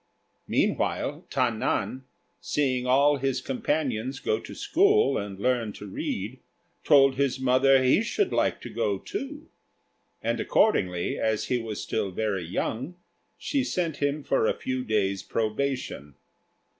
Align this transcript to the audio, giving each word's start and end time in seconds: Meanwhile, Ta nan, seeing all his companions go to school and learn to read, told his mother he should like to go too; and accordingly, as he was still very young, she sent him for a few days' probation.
Meanwhile, 0.47 1.27
Ta 1.29 1.51
nan, 1.51 2.05
seeing 2.39 2.87
all 2.87 3.17
his 3.17 3.39
companions 3.39 4.19
go 4.19 4.39
to 4.39 4.55
school 4.55 5.15
and 5.19 5.37
learn 5.39 5.73
to 5.73 5.85
read, 5.85 6.39
told 6.83 7.17
his 7.17 7.39
mother 7.39 7.83
he 7.83 8.01
should 8.01 8.33
like 8.33 8.59
to 8.61 8.69
go 8.71 8.97
too; 8.97 9.47
and 10.23 10.39
accordingly, 10.39 11.19
as 11.19 11.49
he 11.49 11.59
was 11.59 11.83
still 11.83 12.09
very 12.09 12.43
young, 12.43 12.95
she 13.37 13.63
sent 13.63 13.97
him 13.97 14.23
for 14.23 14.47
a 14.47 14.55
few 14.57 14.83
days' 14.83 15.21
probation. 15.21 16.15